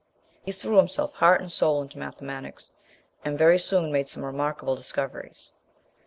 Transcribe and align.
He 0.41 0.51
threw 0.51 0.77
himself 0.77 1.13
heart 1.13 1.41
and 1.41 1.51
soul 1.51 1.79
into 1.83 1.99
mathematics, 1.99 2.71
and 3.23 3.37
very 3.37 3.59
soon 3.59 3.91
made 3.91 4.07
some 4.07 4.25
remarkable 4.25 4.75
discoveries. 4.75 5.51